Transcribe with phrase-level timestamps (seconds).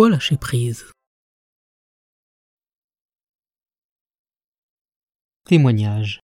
[0.00, 0.86] quoi lâcher prise?
[5.44, 6.20] Témoignage.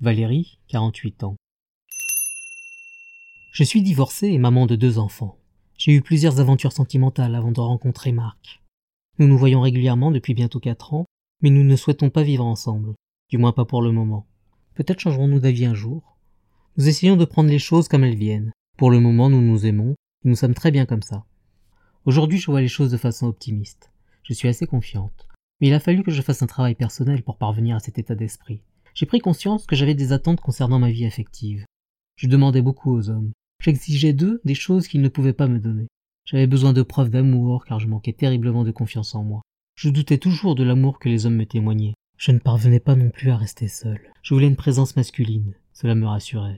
[0.00, 1.34] Valérie, 48 ans.
[3.50, 5.36] Je suis divorcée et maman de deux enfants.
[5.76, 8.62] J'ai eu plusieurs aventures sentimentales avant de rencontrer Marc.
[9.18, 11.06] Nous nous voyons régulièrement depuis bientôt quatre ans,
[11.42, 12.94] mais nous ne souhaitons pas vivre ensemble.
[13.30, 14.28] Du moins pas pour le moment.
[14.76, 16.16] Peut-être changerons-nous d'avis un jour.
[16.76, 18.52] Nous essayons de prendre les choses comme elles viennent.
[18.76, 21.24] Pour le moment, nous nous aimons, et nous sommes très bien comme ça.
[22.08, 23.92] Aujourd'hui, je vois les choses de façon optimiste.
[24.22, 25.28] Je suis assez confiante.
[25.60, 28.14] Mais il a fallu que je fasse un travail personnel pour parvenir à cet état
[28.14, 28.62] d'esprit.
[28.94, 31.66] J'ai pris conscience que j'avais des attentes concernant ma vie affective.
[32.16, 33.32] Je demandais beaucoup aux hommes.
[33.62, 35.86] J'exigeais d'eux des choses qu'ils ne pouvaient pas me donner.
[36.24, 39.42] J'avais besoin de preuves d'amour car je manquais terriblement de confiance en moi.
[39.74, 41.92] Je doutais toujours de l'amour que les hommes me témoignaient.
[42.16, 44.00] Je ne parvenais pas non plus à rester seul.
[44.22, 45.52] Je voulais une présence masculine.
[45.74, 46.56] Cela me rassurait.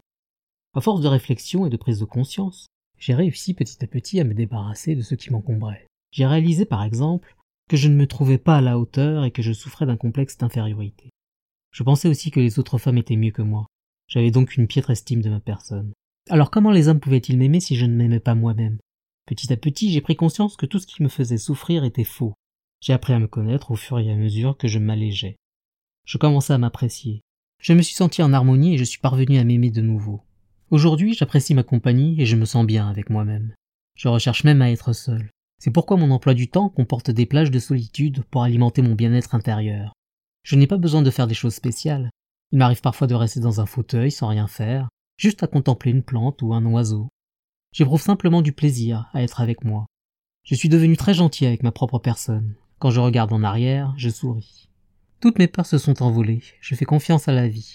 [0.77, 2.69] À force de réflexion et de prise de conscience,
[3.01, 5.87] j'ai réussi petit à petit à me débarrasser de ce qui m'encombrait.
[6.13, 7.35] J'ai réalisé par exemple
[7.69, 10.37] que je ne me trouvais pas à la hauteur et que je souffrais d'un complexe
[10.37, 11.11] d'infériorité.
[11.73, 13.67] Je pensais aussi que les autres femmes étaient mieux que moi.
[14.07, 15.93] J'avais donc une piètre estime de ma personne.
[16.29, 18.79] Alors comment les hommes pouvaient-ils m'aimer si je ne m'aimais pas moi-même?
[19.27, 22.35] Petit à petit, j'ai pris conscience que tout ce qui me faisait souffrir était faux.
[22.81, 25.37] J'ai appris à me connaître au fur et à mesure que je m'allégeais.
[26.05, 27.23] Je commençais à m'apprécier.
[27.61, 30.23] Je me suis senti en harmonie et je suis parvenu à m'aimer de nouveau.
[30.71, 33.53] Aujourd'hui, j'apprécie ma compagnie et je me sens bien avec moi-même.
[33.97, 35.29] Je recherche même à être seul.
[35.59, 39.35] C'est pourquoi mon emploi du temps comporte des plages de solitude pour alimenter mon bien-être
[39.35, 39.93] intérieur.
[40.45, 42.09] Je n'ai pas besoin de faire des choses spéciales.
[42.53, 46.05] Il m'arrive parfois de rester dans un fauteuil sans rien faire, juste à contempler une
[46.05, 47.09] plante ou un oiseau.
[47.73, 49.87] J'éprouve simplement du plaisir à être avec moi.
[50.45, 52.55] Je suis devenu très gentil avec ma propre personne.
[52.79, 54.69] Quand je regarde en arrière, je souris.
[55.21, 57.75] Toutes mes peurs se sont envolées, je fais confiance à la vie.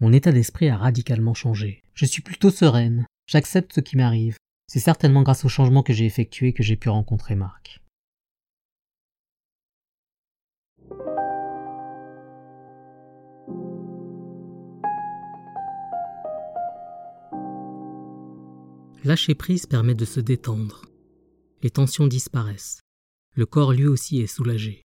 [0.00, 1.82] Mon état d'esprit a radicalement changé.
[1.94, 3.04] Je suis plutôt sereine.
[3.26, 4.36] J'accepte ce qui m'arrive.
[4.68, 7.80] C'est certainement grâce au changement que j'ai effectué que j'ai pu rencontrer Marc.
[19.04, 20.82] Lâcher prise permet de se détendre.
[21.62, 22.80] Les tensions disparaissent.
[23.34, 24.82] Le corps lui aussi est soulagé.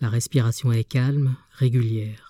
[0.00, 2.29] La respiration est calme, régulière.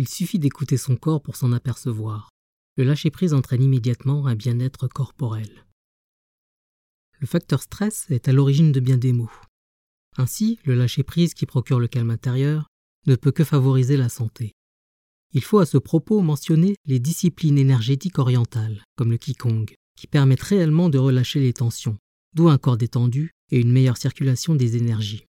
[0.00, 2.30] Il suffit d'écouter son corps pour s'en apercevoir.
[2.78, 5.66] Le lâcher-prise entraîne immédiatement un bien-être corporel.
[7.18, 9.30] Le facteur stress est à l'origine de bien des maux.
[10.16, 12.66] Ainsi, le lâcher-prise qui procure le calme intérieur
[13.06, 14.52] ne peut que favoriser la santé.
[15.34, 19.66] Il faut à ce propos mentionner les disciplines énergétiques orientales, comme le Qigong,
[19.98, 21.98] qui permettent réellement de relâcher les tensions,
[22.32, 25.26] d'où un corps détendu et une meilleure circulation des énergies.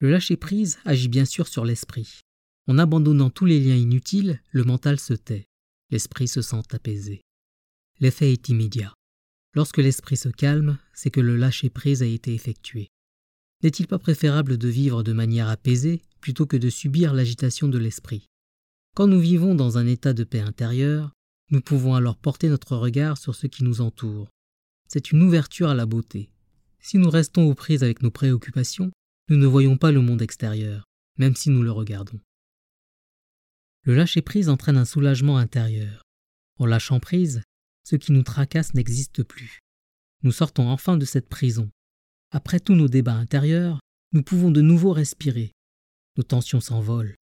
[0.00, 2.22] Le lâcher-prise agit bien sûr sur l'esprit.
[2.70, 5.48] En abandonnant tous les liens inutiles, le mental se tait,
[5.90, 7.20] l'esprit se sent apaisé.
[7.98, 8.94] L'effet est immédiat.
[9.56, 12.86] Lorsque l'esprit se calme, c'est que le lâcher-prise a été effectué.
[13.64, 18.28] N'est-il pas préférable de vivre de manière apaisée plutôt que de subir l'agitation de l'esprit?
[18.94, 21.10] Quand nous vivons dans un état de paix intérieure,
[21.50, 24.28] nous pouvons alors porter notre regard sur ce qui nous entoure.
[24.86, 26.30] C'est une ouverture à la beauté.
[26.78, 28.92] Si nous restons aux prises avec nos préoccupations,
[29.28, 30.84] nous ne voyons pas le monde extérieur,
[31.18, 32.20] même si nous le regardons.
[33.84, 36.02] Le lâcher-prise entraîne un soulagement intérieur.
[36.58, 37.42] En lâchant prise,
[37.84, 39.60] ce qui nous tracasse n'existe plus.
[40.22, 41.70] Nous sortons enfin de cette prison.
[42.30, 43.80] Après tous nos débats intérieurs,
[44.12, 45.52] nous pouvons de nouveau respirer.
[46.16, 47.16] Nos tensions s'envolent.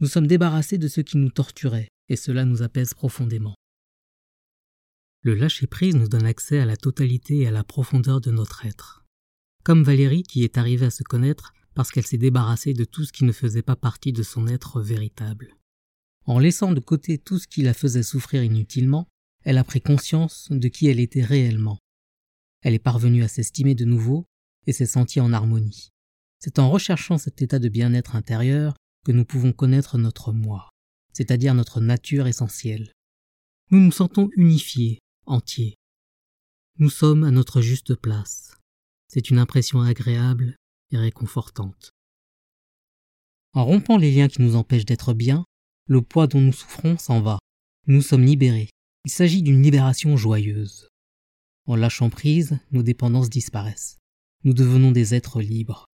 [0.00, 3.54] Nous sommes débarrassés de ce qui nous torturait, et cela nous apaise profondément.
[5.20, 9.04] Le lâcher-prise nous donne accès à la totalité et à la profondeur de notre être.
[9.64, 13.12] Comme Valérie qui est arrivée à se connaître parce qu'elle s'est débarrassée de tout ce
[13.12, 15.56] qui ne faisait pas partie de son être véritable.
[16.26, 19.08] En laissant de côté tout ce qui la faisait souffrir inutilement,
[19.42, 21.78] elle a pris conscience de qui elle était réellement.
[22.62, 24.24] Elle est parvenue à s'estimer de nouveau
[24.66, 25.90] et s'est sentie en harmonie.
[26.38, 28.74] C'est en recherchant cet état de bien-être intérieur
[29.04, 30.70] que nous pouvons connaître notre moi,
[31.12, 32.90] c'est-à-dire notre nature essentielle.
[33.70, 35.76] Nous nous sentons unifiés, entiers.
[36.78, 38.56] Nous sommes à notre juste place.
[39.08, 40.56] C'est une impression agréable
[40.90, 41.90] et réconfortante.
[43.52, 45.44] En rompant les liens qui nous empêchent d'être bien,
[45.86, 47.38] le poids dont nous souffrons s'en va.
[47.86, 48.70] Nous sommes libérés.
[49.04, 50.88] Il s'agit d'une libération joyeuse.
[51.66, 53.98] En lâchant prise, nos dépendances disparaissent.
[54.44, 55.86] Nous devenons des êtres libres.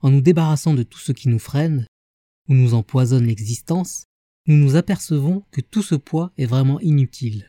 [0.00, 1.86] En nous débarrassant de tout ce qui nous freine,
[2.48, 4.04] ou nous empoisonne l'existence,
[4.46, 7.48] nous nous apercevons que tout ce poids est vraiment inutile,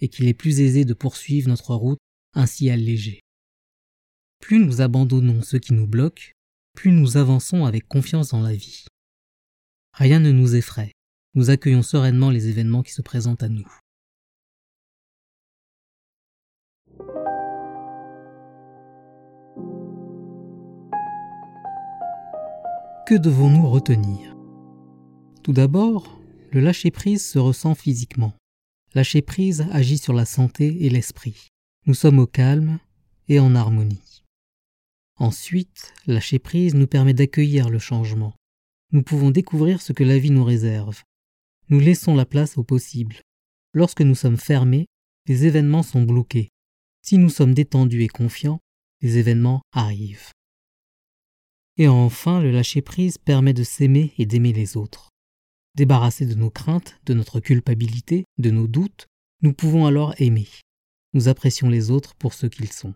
[0.00, 2.00] et qu'il est plus aisé de poursuivre notre route
[2.34, 3.20] ainsi allégée.
[4.40, 6.32] Plus nous abandonnons ce qui nous bloque,
[6.74, 8.84] plus nous avançons avec confiance dans la vie.
[9.94, 10.92] Rien ne nous effraie.
[11.34, 13.68] Nous accueillons sereinement les événements qui se présentent à nous.
[23.06, 24.34] Que devons-nous retenir?
[25.42, 26.18] Tout d'abord,
[26.52, 28.32] le lâcher-prise se ressent physiquement.
[28.94, 31.48] Lâcher-prise agit sur la santé et l'esprit.
[31.86, 32.78] Nous sommes au calme
[33.28, 34.22] et en harmonie.
[35.16, 38.34] Ensuite, lâcher-prise nous permet d'accueillir le changement.
[38.92, 41.02] Nous pouvons découvrir ce que la vie nous réserve.
[41.70, 43.16] Nous laissons la place au possible.
[43.72, 44.86] Lorsque nous sommes fermés,
[45.26, 46.50] les événements sont bloqués.
[47.00, 48.60] Si nous sommes détendus et confiants,
[49.00, 50.30] les événements arrivent.
[51.78, 55.08] Et enfin, le lâcher-prise permet de s'aimer et d'aimer les autres.
[55.74, 59.06] Débarrassés de nos craintes, de notre culpabilité, de nos doutes,
[59.40, 60.48] nous pouvons alors aimer.
[61.14, 62.94] Nous apprécions les autres pour ce qu'ils sont.